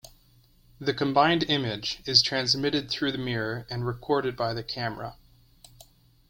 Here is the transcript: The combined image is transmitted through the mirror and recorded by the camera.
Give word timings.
The 0.79 0.95
combined 0.95 1.43
image 1.43 1.99
is 2.07 2.23
transmitted 2.23 2.89
through 2.89 3.11
the 3.11 3.19
mirror 3.19 3.67
and 3.69 3.85
recorded 3.85 4.35
by 4.35 4.51
the 4.51 4.63
camera. 4.63 5.15